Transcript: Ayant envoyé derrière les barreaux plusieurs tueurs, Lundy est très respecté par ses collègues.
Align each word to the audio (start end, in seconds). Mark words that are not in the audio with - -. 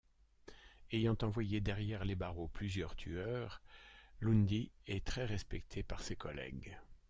Ayant 0.91 1.15
envoyé 1.21 1.61
derrière 1.61 2.05
les 2.05 2.15
barreaux 2.15 2.47
plusieurs 2.47 2.95
tueurs, 2.95 3.61
Lundy 4.19 4.71
est 4.87 5.05
très 5.05 5.25
respecté 5.25 5.83
par 5.83 6.01
ses 6.01 6.15
collègues. 6.15 6.75